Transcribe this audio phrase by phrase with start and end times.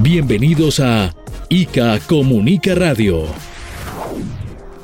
[0.00, 1.12] Bienvenidos a
[1.48, 3.24] ICA Comunica Radio.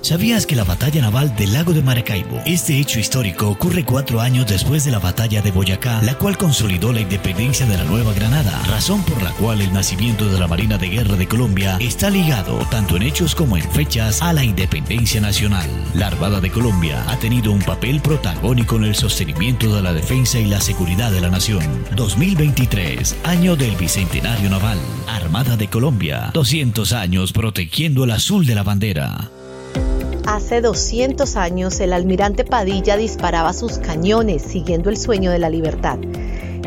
[0.05, 2.43] ¿Sabías que la batalla naval del lago de Maracaibo?
[2.45, 6.93] Este hecho histórico ocurre cuatro años después de la batalla de Boyacá, la cual consolidó
[6.93, 10.77] la independencia de la Nueva Granada, razón por la cual el nacimiento de la Marina
[10.77, 15.23] de Guerra de Colombia está ligado, tanto en hechos como en fechas, a la independencia
[15.23, 15.71] nacional.
[15.95, 20.39] La Armada de Colombia ha tenido un papel protagónico en el sostenimiento de la defensa
[20.39, 21.65] y la seguridad de la nación.
[21.97, 24.79] 2023, año del Bicentenario Naval.
[25.09, 29.31] Armada de Colombia, 200 años protegiendo el azul de la bandera.
[30.35, 35.97] Hace 200 años el almirante Padilla disparaba sus cañones siguiendo el sueño de la libertad.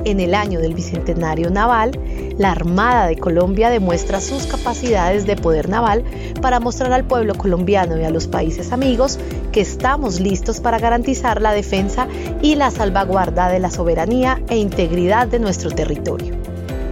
[0.06, 2.00] En el año del Bicentenario Naval,
[2.38, 6.06] la Armada de Colombia demuestra sus capacidades de poder naval
[6.42, 9.20] para mostrar al pueblo colombiano y a los países amigos
[9.52, 12.08] que estamos listos para garantizar la defensa
[12.42, 16.37] y la salvaguarda de la soberanía e integridad de nuestro territorio.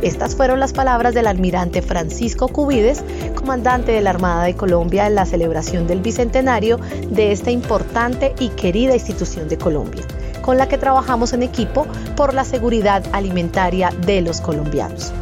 [0.01, 5.15] Estas fueron las palabras del almirante Francisco Cubides, comandante de la Armada de Colombia en
[5.15, 6.79] la celebración del bicentenario
[7.09, 10.03] de esta importante y querida institución de Colombia,
[10.41, 15.13] con la que trabajamos en equipo por la seguridad alimentaria de los colombianos.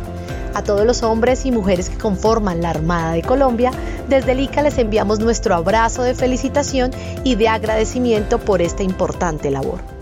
[0.56, 3.72] A todos los hombres y mujeres que conforman la Armada de Colombia,
[4.08, 6.92] desde el ICA les enviamos nuestro abrazo de felicitación
[7.24, 9.93] y de agradecimiento por esta importante labor.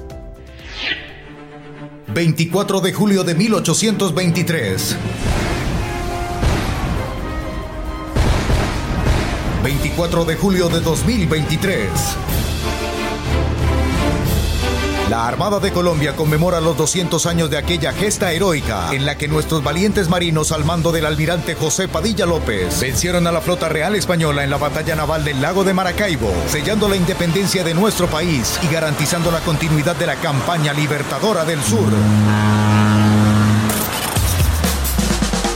[2.14, 4.98] 24 de julio de 1823.
[9.64, 11.90] 24 de julio de 2023.
[15.12, 19.28] La Armada de Colombia conmemora los 200 años de aquella gesta heroica en la que
[19.28, 23.94] nuestros valientes marinos al mando del almirante José Padilla López vencieron a la flota real
[23.96, 28.58] española en la batalla naval del lago de Maracaibo, sellando la independencia de nuestro país
[28.64, 31.92] y garantizando la continuidad de la campaña libertadora del sur.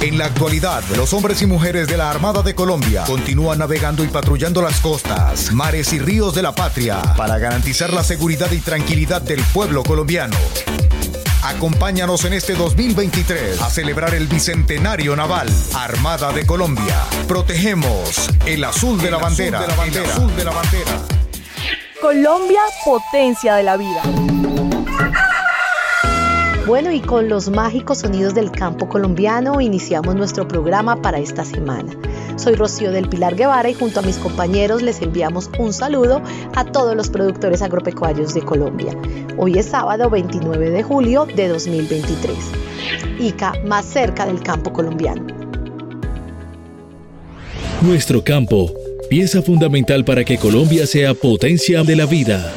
[0.05, 4.07] En la actualidad, los hombres y mujeres de la Armada de Colombia continúan navegando y
[4.07, 9.23] patrullando las costas, mares y ríos de la patria para garantizar la seguridad y tranquilidad
[9.23, 10.35] del pueblo colombiano.
[11.41, 17.01] Acompáñanos en este 2023 a celebrar el Bicentenario Naval Armada de Colombia.
[17.27, 19.65] Protegemos el azul de la bandera.
[19.65, 21.01] El azul de la bandera.
[21.99, 24.03] Colombia, potencia de la vida.
[26.65, 31.95] Bueno, y con los mágicos sonidos del campo colombiano iniciamos nuestro programa para esta semana.
[32.37, 36.23] Soy Rocío del Pilar Guevara y junto a mis compañeros les enviamos un saludo
[36.55, 38.97] a todos los productores agropecuarios de Colombia.
[39.37, 42.35] Hoy es sábado 29 de julio de 2023.
[43.19, 45.27] ICA más cerca del campo colombiano.
[47.83, 48.73] Nuestro campo,
[49.07, 52.51] pieza fundamental para que Colombia sea potencia de la vida.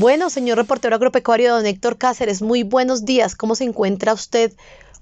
[0.00, 3.36] Bueno, señor reportero agropecuario don Héctor Cáceres, muy buenos días.
[3.36, 4.50] ¿Cómo se encuentra usted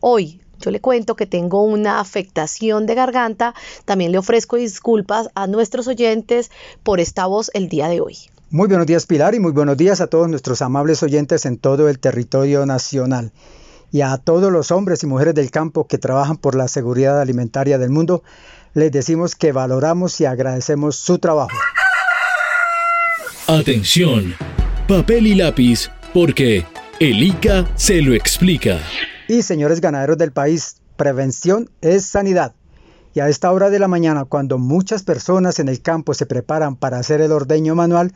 [0.01, 0.41] hoy?
[0.59, 3.55] Yo le cuento que tengo una afectación de garganta.
[3.85, 6.51] También le ofrezco disculpas a nuestros oyentes
[6.83, 8.17] por esta voz el día de hoy.
[8.51, 11.89] Muy buenos días Pilar y muy buenos días a todos nuestros amables oyentes en todo
[11.89, 13.31] el territorio nacional
[13.93, 17.79] y a todos los hombres y mujeres del campo que trabajan por la seguridad alimentaria
[17.79, 18.25] del mundo.
[18.75, 21.57] Les decimos que valoramos y agradecemos su trabajo.
[23.47, 24.35] Atención
[24.89, 26.65] papel y lápiz, porque
[26.99, 28.79] el ICA se lo explica.
[29.29, 32.55] Y señores ganaderos del país, prevención es sanidad.
[33.13, 36.75] Y a esta hora de la mañana, cuando muchas personas en el campo se preparan
[36.75, 38.15] para hacer el ordeño manual,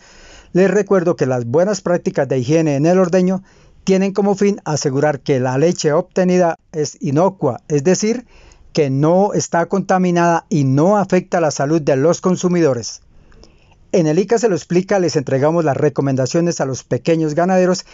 [0.55, 3.43] les recuerdo que las buenas prácticas de higiene en el ordeño
[3.85, 8.25] tienen como fin asegurar que la leche obtenida es inocua, es decir,
[8.73, 13.03] que no está contaminada y no afecta la salud de los consumidores.
[13.95, 17.85] En el ICA se lo explica, les entregamos las recomendaciones a los pequeños ganaderos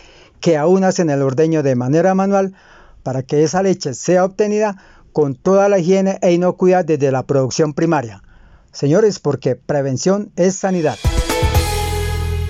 [0.40, 2.54] que aún hacen el ordeño de manera manual
[3.02, 4.76] para que esa leche sea obtenida
[5.12, 8.22] con toda la higiene e inocuidad desde la producción primaria.
[8.70, 10.96] Señores, porque prevención es sanidad.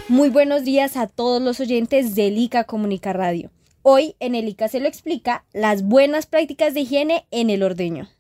[0.08, 3.50] Muy buenos días a todos los oyentes del ICA Comunica Radio.
[3.80, 8.10] Hoy en el ICA se lo explica las buenas prácticas de higiene en el ordeño.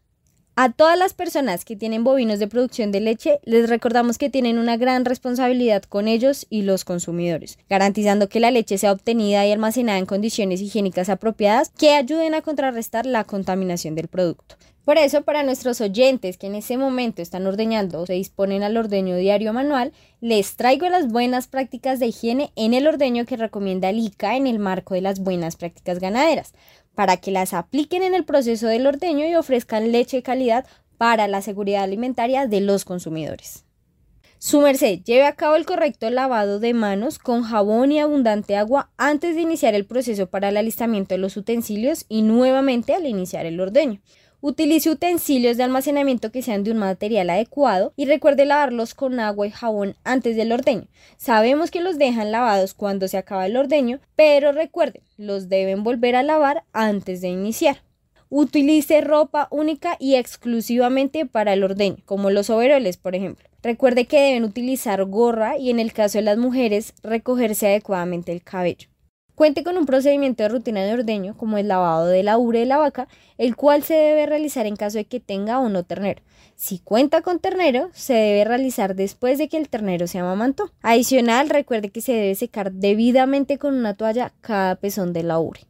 [0.60, 4.58] A todas las personas que tienen bovinos de producción de leche, les recordamos que tienen
[4.58, 9.52] una gran responsabilidad con ellos y los consumidores, garantizando que la leche sea obtenida y
[9.52, 14.56] almacenada en condiciones higiénicas apropiadas que ayuden a contrarrestar la contaminación del producto.
[14.84, 18.76] Por eso, para nuestros oyentes que en ese momento están ordeñando o se disponen al
[18.76, 23.90] ordeño diario manual, les traigo las buenas prácticas de higiene en el ordeño que recomienda
[23.90, 26.52] el ICA en el marco de las buenas prácticas ganaderas,
[26.98, 30.66] para que las apliquen en el proceso del ordeño y ofrezcan leche de calidad
[30.96, 33.64] para la seguridad alimentaria de los consumidores.
[34.38, 38.90] Su merced, lleve a cabo el correcto lavado de manos con jabón y abundante agua
[38.96, 43.46] antes de iniciar el proceso para el alistamiento de los utensilios y nuevamente al iniciar
[43.46, 44.00] el ordeño.
[44.40, 49.48] Utilice utensilios de almacenamiento que sean de un material adecuado y recuerde lavarlos con agua
[49.48, 50.86] y jabón antes del ordeño.
[51.16, 56.14] Sabemos que los dejan lavados cuando se acaba el ordeño, pero recuerde, los deben volver
[56.14, 57.82] a lavar antes de iniciar.
[58.30, 63.48] Utilice ropa única y exclusivamente para el ordeño, como los overoles, por ejemplo.
[63.64, 68.44] Recuerde que deben utilizar gorra y en el caso de las mujeres, recogerse adecuadamente el
[68.44, 68.88] cabello.
[69.38, 72.66] Cuente con un procedimiento de rutina de ordeño, como el lavado de la ubre de
[72.66, 73.06] la vaca,
[73.36, 76.24] el cual se debe realizar en caso de que tenga o no ternero.
[76.56, 80.72] Si cuenta con ternero, se debe realizar después de que el ternero se amamantó.
[80.82, 85.60] Adicional, recuerde que se debe secar debidamente con una toalla cada pezón de la ubre.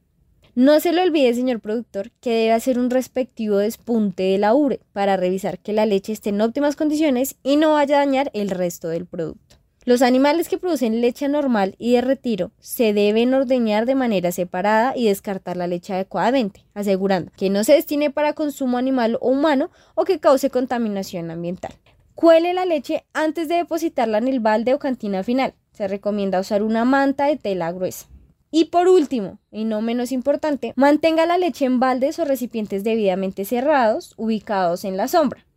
[0.55, 4.81] No se le olvide, señor productor, que debe hacer un respectivo despunte de la ubre
[4.95, 8.49] para revisar que la leche esté en óptimas condiciones y no vaya a dañar el
[8.49, 9.58] resto del producto.
[9.89, 14.95] Los animales que producen leche normal y de retiro se deben ordeñar de manera separada
[14.95, 19.71] y descartar la leche adecuadamente, asegurando que no se destine para consumo animal o humano
[19.95, 21.73] o que cause contaminación ambiental.
[22.15, 25.55] Cuele la leche antes de depositarla en el balde o cantina final.
[25.73, 28.09] Se recomienda usar una manta de tela gruesa.
[28.51, 33.47] Y por último, y no menos importante, mantenga la leche en baldes o recipientes debidamente
[33.47, 35.48] cerrados, ubicados en la sombra.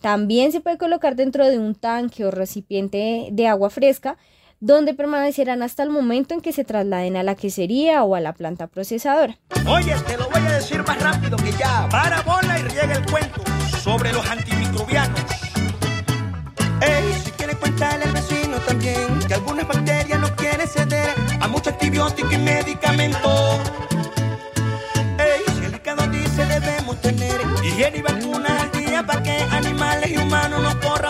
[0.00, 4.16] También se puede colocar dentro de un tanque o recipiente de agua fresca,
[4.60, 8.34] donde permanecerán hasta el momento en que se trasladen a la quesería o a la
[8.34, 9.38] planta procesadora.
[9.66, 11.88] Oye, te lo voy a decir más rápido que ya.
[11.90, 13.42] Para bola y riega el cuento
[13.82, 15.20] sobre los antimicrobianos.
[16.82, 21.10] Ey, si quieres cuéntale al vecino también que algunas bacterias no quieren ceder
[21.40, 23.58] a mucho antibiótico y medicamento.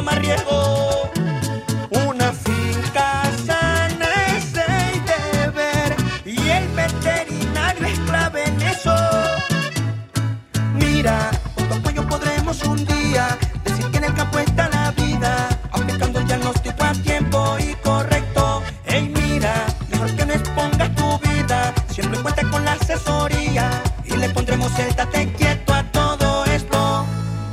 [0.08, 1.10] Riesgo.
[1.90, 8.94] Una finca sana es el deber y el veterinario es clave en eso.
[10.74, 15.48] Mira, con tu apoyo podremos un día decir que en el campo está la vida,
[15.70, 18.62] aplicando el diagnóstico a tiempo y correcto.
[18.86, 24.28] Ey, mira, mejor que no expongas tu vida, siempre cuenta con la asesoría y le
[24.30, 27.04] pondremos el tate quieto a todo esto.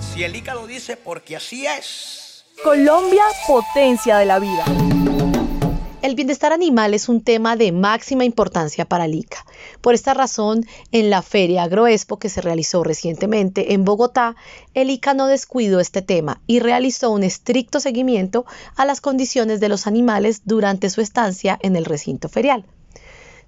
[0.01, 2.16] Si el ICA lo dice, porque así es.
[2.63, 4.65] Colombia, potencia de la vida.
[6.01, 9.45] El bienestar animal es un tema de máxima importancia para el ICA.
[9.81, 14.35] Por esta razón, en la Feria Agroexpo que se realizó recientemente en Bogotá,
[14.73, 18.45] el ICA no descuidó este tema y realizó un estricto seguimiento
[18.75, 22.65] a las condiciones de los animales durante su estancia en el recinto ferial.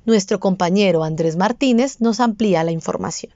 [0.06, 3.33] Nuestro compañero Andrés Martínez nos amplía la información.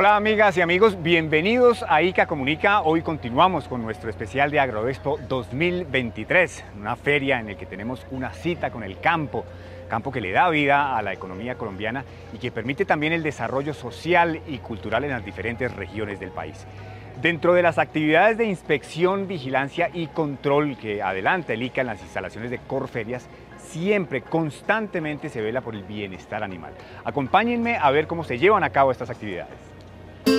[0.00, 2.82] Hola amigas y amigos, bienvenidos a ICA Comunica.
[2.82, 8.32] Hoy continuamos con nuestro especial de AgroExpo 2023, una feria en la que tenemos una
[8.32, 9.44] cita con el campo,
[9.88, 13.74] campo que le da vida a la economía colombiana y que permite también el desarrollo
[13.74, 16.64] social y cultural en las diferentes regiones del país.
[17.20, 22.02] Dentro de las actividades de inspección, vigilancia y control que adelanta el ICA en las
[22.02, 23.28] instalaciones de Corferias,
[23.58, 26.72] siempre, constantemente se vela por el bienestar animal.
[27.04, 29.67] Acompáñenme a ver cómo se llevan a cabo estas actividades.
[30.28, 30.34] En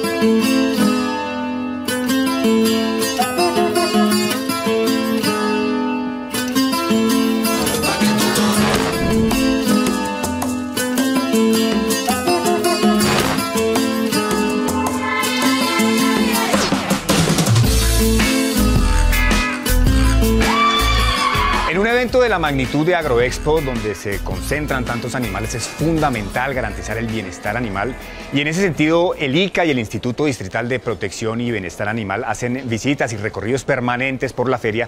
[22.39, 27.93] la magnitud de Agroexpo, donde se concentran tantos animales, es fundamental garantizar el bienestar animal.
[28.31, 32.23] Y en ese sentido, el ICA y el Instituto Distrital de Protección y Bienestar Animal
[32.23, 34.87] hacen visitas y recorridos permanentes por la feria,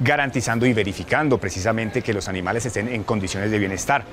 [0.00, 4.04] garantizando y verificando precisamente que los animales estén en condiciones de bienestar.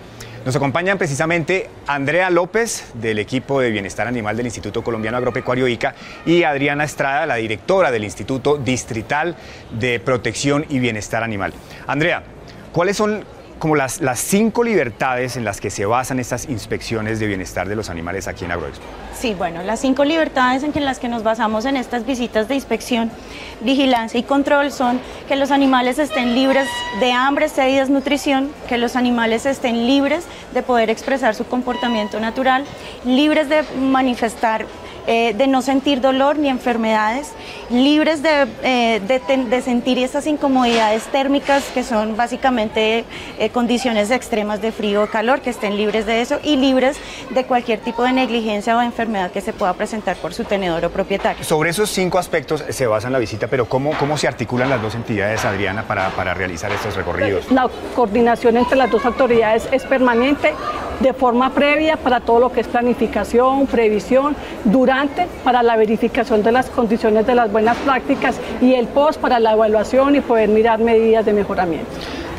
[0.46, 5.96] Nos acompañan precisamente Andrea López del equipo de bienestar animal del Instituto Colombiano Agropecuario ICA
[6.24, 9.36] y Adriana Estrada, la directora del Instituto Distrital
[9.72, 11.54] de Protección y Bienestar Animal.
[11.88, 12.24] Andrea,
[12.72, 13.24] ¿cuáles son
[13.60, 17.76] como las, las cinco libertades en las que se basan estas inspecciones de bienestar de
[17.76, 18.86] los animales aquí en Agroexpo?
[19.14, 23.12] Sí, bueno, las cinco libertades en las que nos basamos en estas visitas de inspección,
[23.60, 26.68] vigilancia y control son que los animales estén libres
[27.02, 30.24] de hambre, sed y desnutrición, que los animales estén libres
[30.54, 32.64] de poder expresar su comportamiento natural,
[33.04, 34.66] libres de manifestar
[35.12, 37.32] eh, de no sentir dolor ni enfermedades,
[37.70, 39.02] libres de, eh,
[39.50, 43.06] de, sentir esas incomodidades térmicas que son básicamente
[43.38, 46.98] eh, condiciones extremas de frío o calor, que estén libres de eso y libres
[47.30, 50.90] de cualquier tipo de negligencia o enfermedad que se pueda presentar por su tenedor o
[50.90, 51.44] propietario.
[51.44, 54.96] Sobre esos cinco aspectos se basa la visita, pero ¿cómo, cómo se articulan las dos
[54.96, 57.52] entidades, Adriana, para, para realizar estos recorridos?
[57.52, 60.54] La coordinación entre las dos autoridades es permanente
[61.00, 64.36] de forma previa para todo lo que es planificación, previsión,
[64.66, 69.40] durante para la verificación de las condiciones de las buenas prácticas y el post para
[69.40, 71.90] la evaluación y poder mirar medidas de mejoramiento.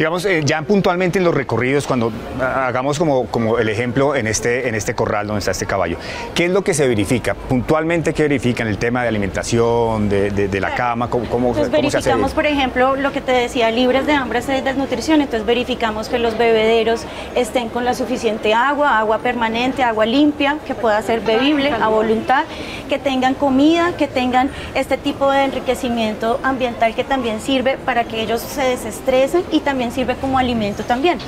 [0.00, 2.11] Digamos, eh, ya puntualmente en los recorridos, cuando
[2.41, 5.99] ah, hagamos como, como el ejemplo en este, en este corral donde está este caballo,
[6.35, 7.35] ¿qué es lo que se verifica?
[7.35, 8.67] Puntualmente, ¿qué verifican?
[8.67, 11.11] ¿El tema de alimentación, de, de, la cama?
[11.11, 15.21] ¿Cómo, cómo, entonces, verificamos, por ejemplo, lo que te decía, libres de hambre y desnutrición.
[15.21, 17.03] Entonces, verificamos que los bebederos
[17.35, 22.45] estén con la suficiente agua, agua permanente, agua limpia, que pueda ser bebible a voluntad,
[22.89, 28.23] que tengan comida, que tengan este tipo de enriquecimiento ambiental que también sirve para que
[28.23, 31.19] ellos se desestresen y también sirve como alimento también.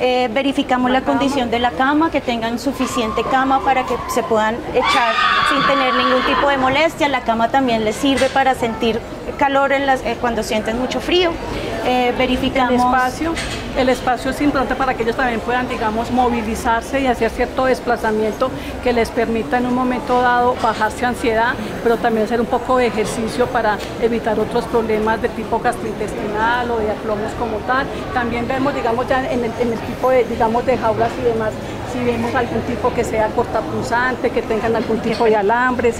[0.00, 4.56] Eh, verificamos la, condición de la cama, que tengan suficiente cama para que se puedan
[4.74, 5.14] echar
[5.48, 7.08] sin tener ningún tipo de molestia.
[7.08, 9.00] La cama también les sirve para sentir
[9.38, 11.30] calor en las, eh, cuando sienten mucho frío.
[11.86, 13.34] Eh, verificamos el espacio.
[13.76, 18.50] El espacio es importante para que ellos también puedan, digamos, movilizarse y hacer cierto desplazamiento
[18.82, 22.86] que les permita en un momento dado bajarse ansiedad, pero también hacer un poco de
[22.86, 27.86] ejercicio para evitar otros problemas de tipo gastrointestinal o de aplomos como tal.
[28.12, 31.52] También vemos, digamos, ya en el, en el tipo de, digamos, de jaulas y demás,
[31.92, 35.96] si vemos algún tipo que sea cortapulsante, que tengan algún tipo de alambres.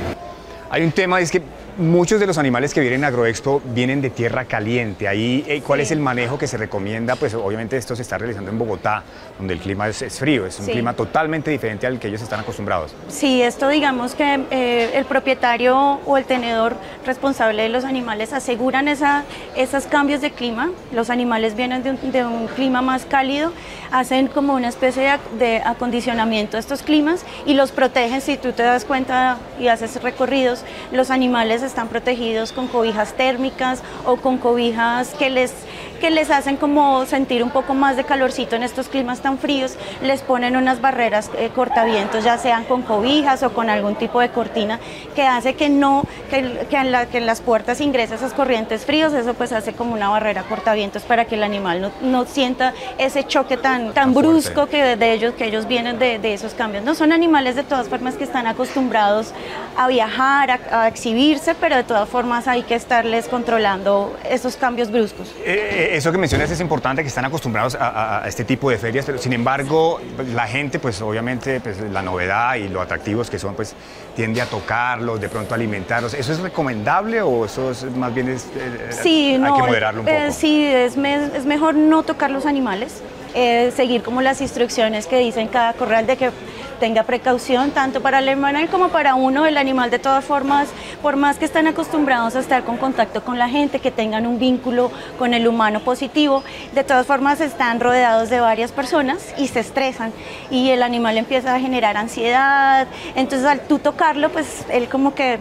[0.68, 1.42] Hay un tema, es que
[1.78, 5.08] Muchos de los animales que vienen a Agroexpo vienen de tierra caliente.
[5.08, 7.16] Ahí, eh, ¿cuál es el manejo que se recomienda?
[7.16, 9.02] Pues obviamente esto se está realizando en Bogotá,
[9.36, 12.94] donde el clima es, frío, es un clima totalmente diferente al que ellos están acostumbrados.
[13.08, 18.88] Sí, esto digamos que eh, el propietario o el tenedor responsable de los animales aseguran
[18.88, 20.70] esa, esos cambios de clima.
[20.94, 23.52] Los animales vienen de un, de un clima más cálido,
[23.90, 28.22] hacen como una especie de, de acondicionamiento a estos climas y los protegen.
[28.22, 33.82] Si tú te das cuenta y haces recorridos, los animales están protegidos con cobijas térmicas
[34.04, 35.52] o con cobijas que les
[35.96, 39.76] que les hacen como sentir un poco más de calorcito en estos climas tan fríos,
[40.02, 44.30] les ponen unas barreras eh, cortavientos, ya sean con cobijas o con algún tipo de
[44.30, 44.78] cortina,
[45.14, 48.84] que hace que no, que, que, en, la, que en, las puertas ingresen esas corrientes
[48.84, 52.72] fríos, eso pues hace como una barrera cortavientos para que el animal no, no sienta
[52.98, 56.84] ese choque tan, tan brusco que de, ellos, que ellos vienen de, de, esos cambios.
[56.84, 59.32] No son animales de todas formas que están acostumbrados
[59.76, 64.90] a viajar, a, a exhibirse, pero de todas formas hay que estarles controlando esos cambios
[64.90, 65.32] bruscos.
[65.44, 69.18] Eh, eso que mencionas es importante, que están acostumbrados a, este tipo de ferias, pero
[69.18, 70.00] sin embargo,
[70.34, 73.74] la gente, pues obviamente, pues la novedad y lo atractivos que son, pues
[74.14, 76.14] tiende a tocarlos, de pronto alimentarlos.
[76.14, 80.06] ¿Eso es recomendable o eso es más bien es, eh, sí, hay que moderarlo un
[80.06, 80.18] poco?
[80.18, 83.02] Eh, sí, es, es, mejor no tocar los animales,
[83.34, 86.30] eh, seguir como las instrucciones que dicen cada corral de que
[86.76, 89.46] tenga precaución tanto para el animal como para uno.
[89.46, 90.68] El animal de todas formas,
[91.02, 94.38] por más que están acostumbrados a estar con contacto con la gente, que tengan un
[94.38, 96.42] vínculo con el humano positivo,
[96.74, 100.12] de todas formas están rodeados de varias personas y se estresan
[100.50, 102.86] y el animal empieza a generar ansiedad.
[103.14, 105.38] Entonces al tú tocarlo, pues él como que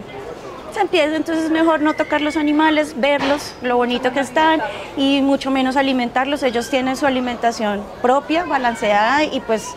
[0.72, 4.60] se empieza, entonces es mejor no tocar los animales, verlos, lo bonito que están
[4.96, 6.42] y mucho menos alimentarlos.
[6.42, 9.74] Ellos tienen su alimentación propia, balanceada y pues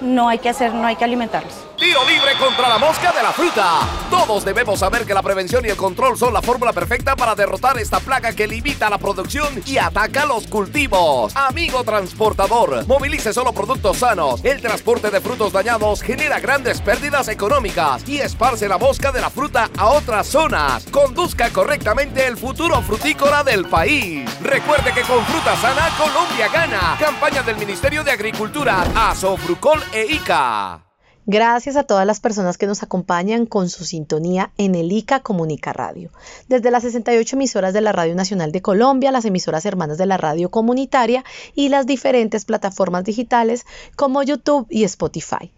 [0.00, 1.54] no hay que hacer, no hay que alimentarlos.
[1.76, 3.80] Tiro libre contra la mosca de la fruta.
[4.08, 7.78] Todos debemos saber que la prevención y el control son la fórmula perfecta para derrotar
[7.78, 11.36] esta plaga que limita la producción y ataca los cultivos.
[11.36, 14.42] Amigo transportador, movilice solo productos sanos.
[14.42, 19.28] El transporte de frutos dañados genera grandes pérdidas económicas y esparce la mosca de la
[19.28, 20.86] fruta a otras zonas.
[20.90, 24.24] Conduzca correctamente el futuro frutícola del país.
[24.40, 26.96] Recuerde que con fruta sana Colombia gana.
[26.98, 30.82] Campaña del Ministerio de Agricultura, Asofrucol e ICA.
[31.28, 35.72] Gracias a todas las personas que nos acompañan con su sintonía en el ICA Comunica
[35.72, 36.12] Radio.
[36.48, 40.18] Desde las 68 emisoras de la Radio Nacional de Colombia, las emisoras hermanas de la
[40.18, 41.24] radio comunitaria
[41.54, 43.66] y las diferentes plataformas digitales
[43.96, 45.52] como YouTube y Spotify.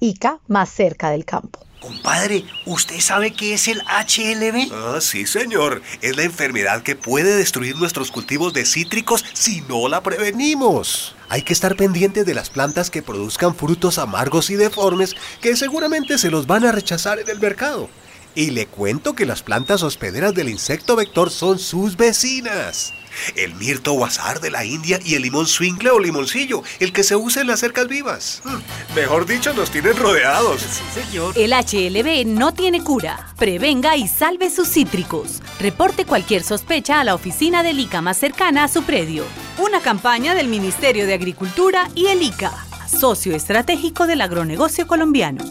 [0.00, 1.68] ICA más cerca del campo.
[1.80, 4.72] Compadre, ¿usted sabe qué es el HLB?
[4.72, 5.80] Ah, sí, señor.
[6.02, 11.14] Es la enfermedad que puede destruir nuestros cultivos de cítricos si no la prevenimos.
[11.28, 16.18] Hay que estar pendiente de las plantas que produzcan frutos amargos y deformes que seguramente
[16.18, 17.88] se los van a rechazar en el mercado.
[18.34, 22.92] Y le cuento que las plantas hospederas del insecto vector son sus vecinas.
[23.36, 27.16] El mirto guasar de la India y el limón swingle o limoncillo, el que se
[27.16, 28.42] usa en las cercas vivas.
[28.44, 30.60] Mm, mejor dicho, nos tienen rodeados.
[30.60, 31.34] Sí, señor.
[31.36, 33.28] El HLB no tiene cura.
[33.36, 35.42] Prevenga y salve sus cítricos.
[35.60, 39.24] Reporte cualquier sospecha a la oficina del ICA más cercana a su predio.
[39.58, 42.52] Una campaña del Ministerio de Agricultura y el ICA,
[42.86, 45.44] socio estratégico del agronegocio colombiano.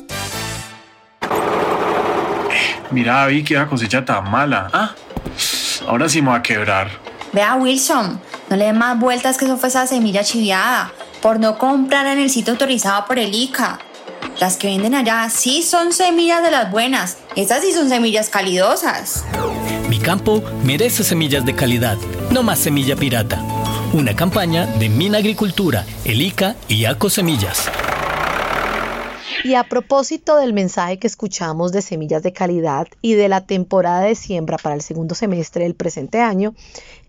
[2.91, 4.69] Mira, vi que la cosecha tan mala.
[4.71, 4.95] Ah,
[5.87, 6.89] ahora sí me va a quebrar.
[7.37, 10.91] Vea, Wilson, no le dé más vueltas que eso fue esa semilla chiviada
[11.21, 13.77] por no comprar en el sitio autorizado por el ICA.
[14.39, 17.19] Las que venden allá sí son semillas de las buenas.
[17.35, 19.23] Estas sí son semillas calidosas.
[19.87, 21.97] Mi campo merece semillas de calidad,
[22.31, 23.39] no más semilla pirata.
[23.93, 27.69] Una campaña de Mina Agricultura, el ICA y ACO Semillas.
[29.43, 34.01] Y a propósito del mensaje que escuchamos de semillas de calidad y de la temporada
[34.01, 36.55] de siembra para el segundo semestre del presente año,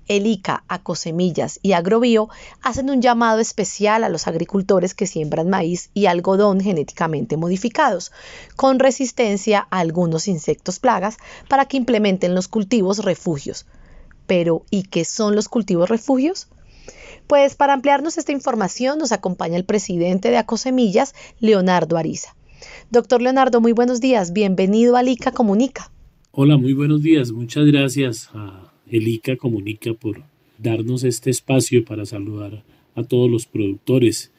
[0.08, 2.28] el ICA, Acosemillas y Agrobio
[2.62, 8.10] hacen un llamado especial a los agricultores que siembran maíz y algodón genéticamente modificados,
[8.56, 13.66] con resistencia a algunos insectos plagas, para que implementen los cultivos refugios.
[14.26, 16.48] Pero, ¿y qué son los cultivos refugios?
[17.26, 22.34] Pues para ampliarnos esta información nos acompaña el presidente de Acosemillas, Leonardo Ariza.
[22.90, 24.32] Doctor Leonardo, muy buenos días.
[24.32, 25.92] Bienvenido a ICA Comunica.
[26.32, 27.32] Hola, muy buenos días.
[27.32, 28.30] Muchas gracias
[28.90, 30.24] el ICA Comunica por
[30.58, 32.64] darnos este espacio para saludar
[32.94, 34.32] a todos los productores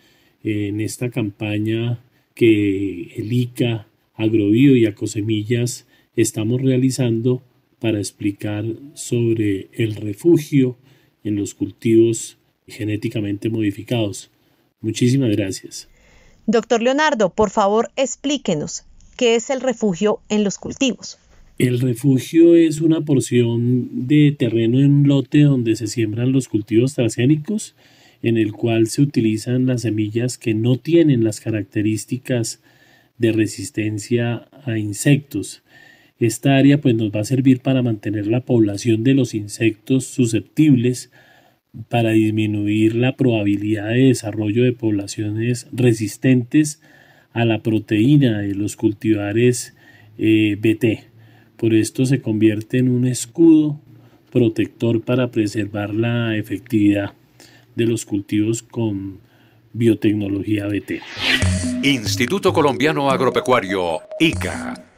[0.44, 2.00] en esta campaña
[2.34, 7.42] que el ICA, Agrobio y Acosemillas estamos realizando
[7.80, 10.78] para explicar sobre el refugio
[11.24, 12.38] en los cultivos
[12.68, 14.30] genéticamente modificados.
[14.82, 15.88] Muchísimas gracias.
[16.46, 18.84] Doctor Leonardo, por favor explíquenos
[19.18, 21.18] qué es el refugio en los cultivos.
[21.60, 27.76] El refugio es una porción de terreno en lote donde se siembran los cultivos transgénicos,
[28.24, 32.62] en el cual se utilizan las semillas que no tienen las características
[33.18, 35.62] de resistencia a insectos.
[36.18, 41.12] Esta área pues nos va a servir para mantener la población de los insectos susceptibles
[41.90, 46.82] para disminuir la probabilidad de desarrollo de poblaciones resistentes
[47.34, 49.76] a la proteína de los cultivares
[50.18, 51.19] eh, BT.
[51.60, 53.80] Por esto se convierte en un escudo
[54.32, 57.14] protector para preservar la efectividad
[57.76, 59.20] de los cultivos con
[59.74, 61.02] biotecnología BT.
[61.84, 64.89] Instituto Colombiano Agropecuario, ICA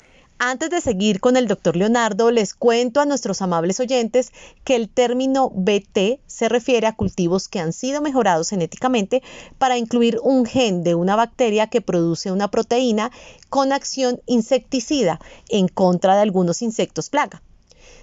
[0.43, 4.31] antes de seguir con el doctor Leonardo, les cuento a nuestros amables oyentes
[4.63, 9.21] que el término BT se refiere a cultivos que han sido mejorados genéticamente
[9.59, 13.11] para incluir un gen de una bacteria que produce una proteína
[13.49, 17.43] con acción insecticida en contra de algunos insectos plaga.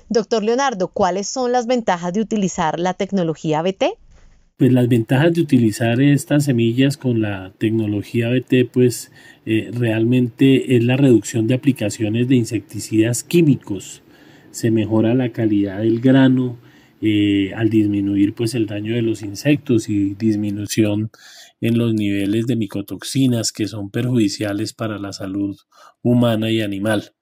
[0.09, 3.99] Doctor Leonardo, ¿cuáles son las ventajas de utilizar la tecnología BT?
[4.59, 9.13] Pues las ventajas de utilizar estas semillas con la tecnología BT, pues
[9.47, 14.03] eh, realmente es la reducción de aplicaciones de insecticidas químicos.
[14.51, 16.59] Se mejora la calidad del grano
[17.01, 21.13] eh, al disminuir pues el daño de los insectos y disminución
[21.61, 25.57] en los niveles de micotoxinas que son perjudiciales para la salud
[26.03, 27.13] humana y animal.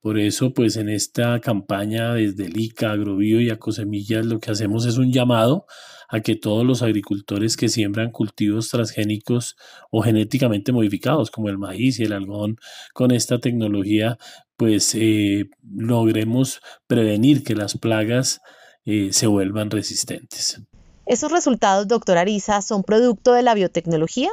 [0.00, 4.86] Por eso, pues en esta campaña desde el ICA, Agrobio y Acosemillas, lo que hacemos
[4.86, 5.66] es un llamado
[6.08, 9.56] a que todos los agricultores que siembran cultivos transgénicos
[9.90, 12.56] o genéticamente modificados, como el maíz y el algodón,
[12.94, 14.18] con esta tecnología,
[14.56, 18.40] pues eh, logremos prevenir que las plagas
[18.84, 20.62] eh, se vuelvan resistentes.
[21.06, 24.30] ¿Esos resultados, doctor Ariza, son producto de la biotecnología?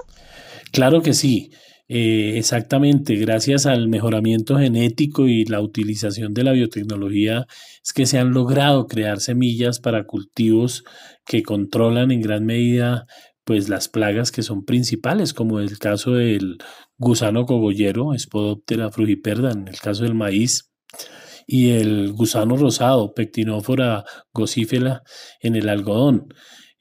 [0.72, 1.52] Claro que sí.
[1.90, 7.48] Eh, exactamente, gracias al mejoramiento genético y la utilización de la biotecnología
[7.82, 10.84] es que se han logrado crear semillas para cultivos
[11.26, 13.06] que controlan en gran medida
[13.46, 16.58] pues las plagas que son principales, como el caso del
[16.98, 20.70] gusano cogollero, Spodoptera frugiperda, en el caso del maíz,
[21.46, 25.04] y el gusano rosado, Pectinófora gosífera,
[25.40, 26.28] en el algodón.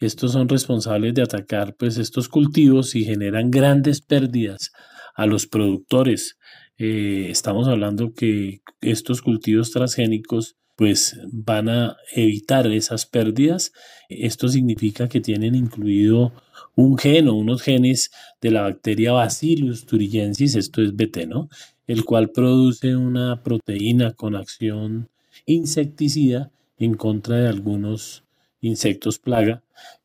[0.01, 4.73] Estos son responsables de atacar pues estos cultivos y generan grandes pérdidas
[5.17, 6.39] a los productores.
[6.79, 13.73] Eh, estamos hablando que estos cultivos transgénicos pues van a evitar esas pérdidas.
[14.11, 16.33] Esto significa que tienen incluido
[16.75, 18.11] un gen o unos genes
[18.43, 21.49] de la bacteria Bacillus thuringiensis, esto es BT, ¿no?
[21.87, 25.09] El cual produce una proteína con acción
[25.47, 28.25] insecticida en contra de algunos
[28.61, 29.63] insectos plaga.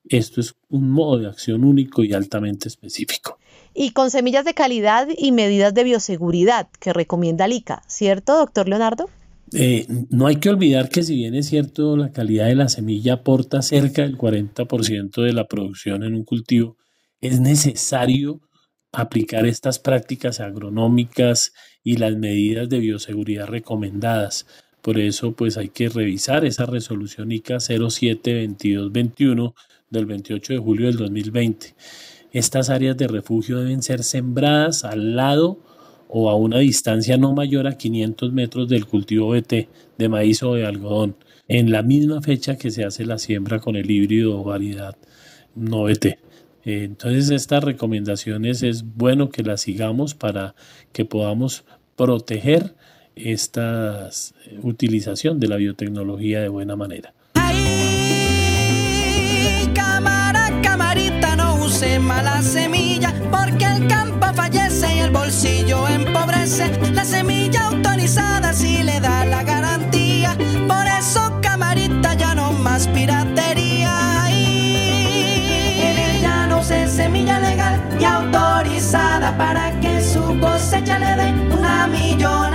[0.08, 3.41] Esto es un modo de acción único y altamente específico
[3.74, 8.68] y con semillas de calidad y medidas de bioseguridad que recomienda el ICA, ¿cierto, doctor
[8.68, 9.10] Leonardo?
[9.54, 13.16] Eh, no hay que olvidar que si bien es cierto la calidad de la semilla
[13.16, 16.78] aporta cerca del 40% de la producción en un cultivo,
[17.20, 18.42] es necesario
[18.94, 21.54] aplicar estas prácticas agronómicas
[21.84, 24.46] y las medidas de bioseguridad recomendadas.
[24.82, 29.54] Por eso, pues hay que revisar esa resolución ICA 072221
[29.90, 31.76] del 28 de julio del 2020.
[32.32, 35.60] Estas áreas de refugio deben ser sembradas al lado
[36.08, 40.54] o a una distancia no mayor a 500 metros del cultivo BT de maíz o
[40.56, 41.16] de algodón,
[41.48, 44.96] en la misma fecha que se hace la siembra con el híbrido o variedad
[45.56, 46.20] no BT.
[46.64, 50.56] Entonces estas recomendaciones es bueno que las sigamos para
[50.92, 51.64] que podamos
[51.96, 52.76] proteger
[53.16, 54.10] esta
[54.62, 57.14] utilización de la biotecnología de buena manera.
[62.00, 66.70] Mala semilla, porque el campo fallece y el bolsillo empobrece.
[66.94, 74.30] La semilla autorizada sí le da la garantía, por eso camarita ya no más piratería.
[74.30, 81.88] En ella no se semilla legal y autorizada para que su cosecha le dé una
[81.88, 82.51] millonada.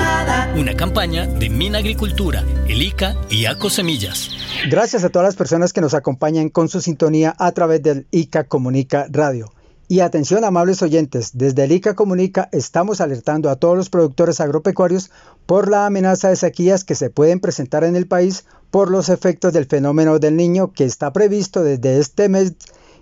[0.59, 4.31] Una campaña de Mina Agricultura, el ICA y ACO Semillas.
[4.71, 8.45] Gracias a todas las personas que nos acompañan con su sintonía a través del ICA
[8.45, 9.53] Comunica Radio.
[9.87, 15.11] Y atención amables oyentes, desde el ICA Comunica estamos alertando a todos los productores agropecuarios
[15.45, 19.53] por la amenaza de sequías que se pueden presentar en el país por los efectos
[19.53, 22.55] del fenómeno del niño que está previsto desde este mes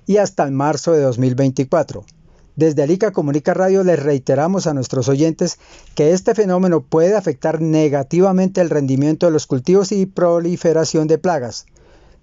[0.06, 2.04] y hasta el marzo de 2024.
[2.56, 5.58] Desde el ICA Comunica Radio les reiteramos a nuestros oyentes
[5.96, 11.66] que este fenómeno puede afectar negativamente el rendimiento de los cultivos y proliferación de plagas.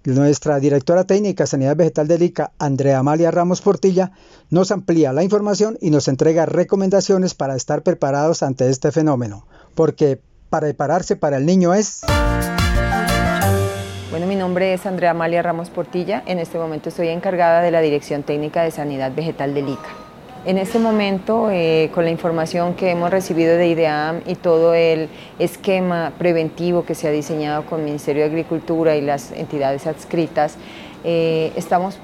[0.04, 4.12] Nuestra directora técnica de Sanidad Vegetal del ICA, Andrea Amalia Ramos Portilla,
[4.48, 10.18] nos amplía la información y nos entrega recomendaciones para estar preparados ante este fenómeno, porque
[10.48, 12.00] prepararse para el niño es...
[14.10, 16.22] Bueno, mi nombre es Andrea Amalia Ramos Portilla.
[16.26, 20.11] En este momento estoy encargada de la Dirección Técnica de Sanidad Vegetal del ICA.
[20.44, 25.08] En este momento, eh, con la información que hemos recibido de IDEAM y todo el
[25.38, 30.58] esquema preventivo que se ha diseñado con el Ministerio de Agricultura y las entidades adscritas,
[31.04, 31.98] eh, estamos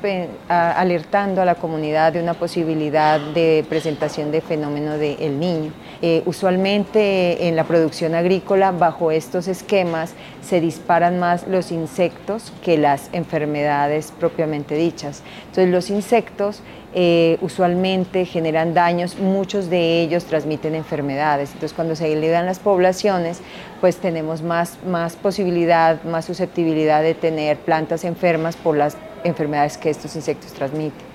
[0.48, 5.72] alertando a la comunidad de una posibilidad de presentación de fenómeno del niño.
[6.02, 12.76] Eh, usualmente en la producción agrícola, bajo estos esquemas, se disparan más los insectos que
[12.76, 15.22] las enfermedades propiamente dichas.
[15.46, 16.62] Entonces los insectos
[16.94, 21.50] eh, usualmente generan daños, muchos de ellos transmiten enfermedades.
[21.52, 23.40] Entonces cuando se elevan las poblaciones,
[23.80, 29.90] pues tenemos más, más posibilidad, más susceptibilidad de tener plantas enfermas por las enfermedades que
[29.90, 31.07] estos insectos transmiten.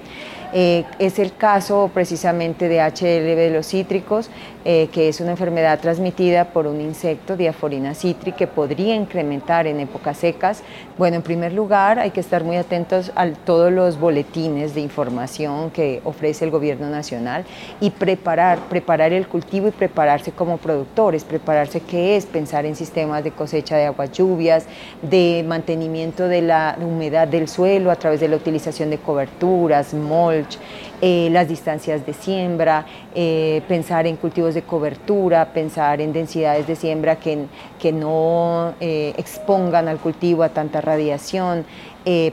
[0.56, 4.30] Eh, es el caso precisamente de HLV de los cítricos,
[4.66, 9.80] eh, que es una enfermedad transmitida por un insecto, diaforina citri, que podría incrementar en
[9.80, 10.62] épocas secas.
[10.98, 15.72] Bueno, en primer lugar hay que estar muy atentos a todos los boletines de información
[15.72, 17.46] que ofrece el gobierno nacional
[17.82, 23.24] y preparar, preparar el cultivo y prepararse como productores, prepararse qué es, pensar en sistemas
[23.24, 24.66] de cosecha de aguas lluvias,
[25.02, 29.96] de mantenimiento de la humedad del suelo a través de la utilización de coberturas,
[30.44, 36.66] research eh, las distancias de siembra, eh, pensar en cultivos de cobertura, pensar en densidades
[36.66, 37.46] de siembra que,
[37.80, 41.66] que no eh, expongan al cultivo a tanta radiación,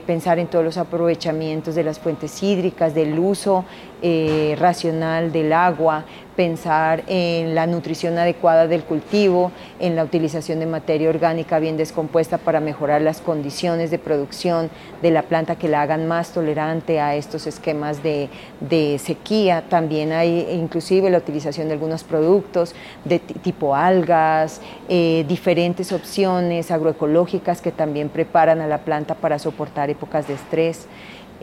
[0.05, 3.63] pensar en todos los aprovechamientos de las fuentes hídricas, del uso
[4.57, 6.03] racional del agua,
[6.35, 12.37] pensar en la nutrición adecuada del cultivo, en la utilización de materia orgánica bien descompuesta
[12.37, 14.69] para mejorar las condiciones de producción
[15.01, 18.29] de la planta que la hagan más tolerante a estos esquemas de,
[18.99, 19.63] sequía.
[19.69, 27.61] También hay inclusive la utilización de algunos productos de tipo algas, eh, diferentes opciones agroecológicas
[27.61, 30.87] que también preparan a la planta para soportar épocas de estrés.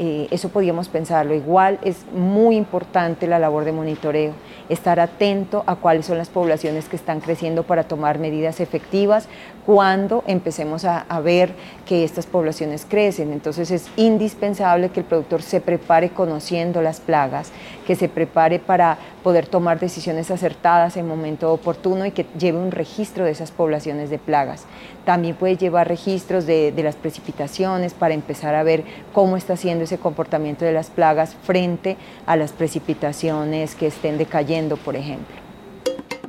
[0.01, 1.35] Eh, eso podríamos pensarlo.
[1.35, 4.33] Igual es muy importante la labor de monitoreo,
[4.69, 9.29] estar atento a cuáles son las poblaciones que están creciendo para tomar medidas efectivas
[9.69, 11.53] cuando empecemos a, ver
[11.85, 13.35] que estas poblaciones crecen.
[13.35, 17.53] Entonces es indispensable que el productor se prepare conociendo las plagas,
[17.87, 22.71] que se prepare para poder tomar decisiones acertadas en momento oportuno y que lleve un
[22.71, 24.65] registro de esas poblaciones de plagas.
[25.05, 29.85] También puede llevar registros de, de las precipitaciones para empezar a ver cómo está siendo
[29.85, 35.48] ese comportamiento de las plagas frente a las precipitaciones que estén decayendo, por ejemplo.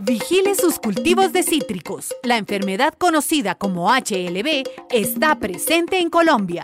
[0.10, 2.15] Vigile sus cultivos de cítricos.
[2.24, 6.63] La enfermedad conocida como HLB está presente en Colombia.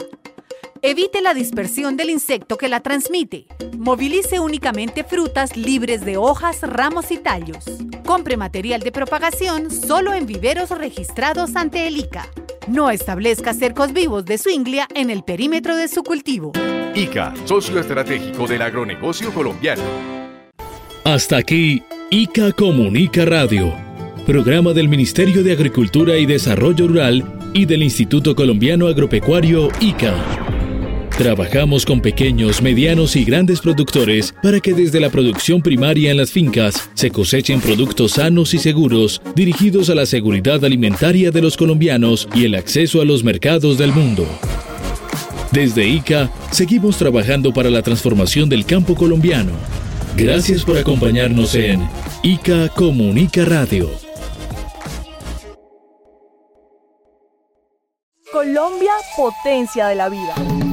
[0.82, 3.46] Evite la dispersión del insecto que la transmite.
[3.78, 7.66] Movilice únicamente frutas libres de hojas, ramos y tallos.
[8.04, 12.28] Compre material de propagación solo en viveros registrados ante el ICA.
[12.68, 16.52] No establezca cercos vivos de su inglia en el perímetro de su cultivo.
[16.96, 19.84] ICA, socio estratégico del agronegocio colombiano.
[21.04, 23.74] Hasta aquí, ICA Comunica Radio,
[24.28, 30.14] programa del Ministerio de Agricultura y Desarrollo Rural y del Instituto Colombiano Agropecuario ICA.
[31.18, 36.30] Trabajamos con pequeños, medianos y grandes productores para que desde la producción primaria en las
[36.30, 42.30] fincas se cosechen productos sanos y seguros dirigidos a la seguridad alimentaria de los colombianos
[42.36, 44.28] y el acceso a los mercados del mundo.
[45.52, 49.54] Desde ICA seguimos trabajando para la transformación del campo colombiano.
[50.18, 51.86] Gracias por acompañarnos en
[52.24, 53.90] ICA Comunica Radio.
[58.32, 60.65] Colombia, potencia de la vida.